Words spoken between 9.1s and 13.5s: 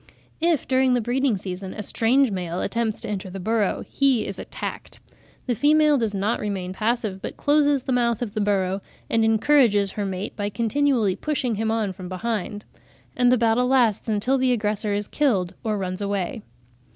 and encourages her mate by continually pushing him on from behind; and the